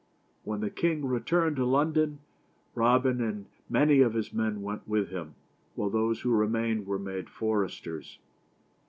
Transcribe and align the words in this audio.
When 0.43 0.61
the 0.61 0.71
king 0.71 1.05
returned 1.05 1.57
to 1.57 1.63
London, 1.63 2.21
Robin 2.73 3.21
and 3.21 3.45
many 3.69 3.99
of 4.01 4.15
his 4.15 4.33
men 4.33 4.63
went 4.63 4.87
with 4.87 5.09
him, 5.09 5.35
while 5.75 5.91
those 5.91 6.21
who 6.21 6.31
remained 6.35 6.87
were 6.87 6.97
made 6.97 7.29
foresters. 7.29 8.17